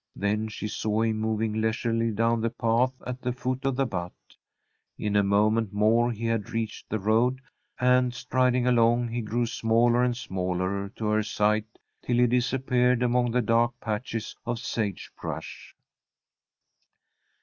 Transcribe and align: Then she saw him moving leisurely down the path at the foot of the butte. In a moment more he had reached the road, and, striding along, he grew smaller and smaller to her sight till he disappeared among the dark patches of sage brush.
Then 0.15 0.47
she 0.47 0.67
saw 0.67 1.03
him 1.03 1.17
moving 1.19 1.61
leisurely 1.61 2.09
down 2.09 2.41
the 2.41 2.49
path 2.49 2.95
at 3.05 3.21
the 3.21 3.31
foot 3.31 3.65
of 3.65 3.75
the 3.75 3.85
butte. 3.85 4.35
In 4.97 5.15
a 5.15 5.21
moment 5.21 5.73
more 5.73 6.11
he 6.11 6.25
had 6.25 6.49
reached 6.49 6.89
the 6.89 6.97
road, 6.97 7.39
and, 7.79 8.11
striding 8.11 8.65
along, 8.65 9.09
he 9.09 9.21
grew 9.21 9.45
smaller 9.45 10.01
and 10.03 10.17
smaller 10.17 10.89
to 10.95 11.05
her 11.05 11.21
sight 11.21 11.77
till 12.01 12.17
he 12.17 12.25
disappeared 12.25 13.03
among 13.03 13.29
the 13.29 13.43
dark 13.43 13.79
patches 13.79 14.35
of 14.43 14.57
sage 14.57 15.11
brush. 15.21 15.75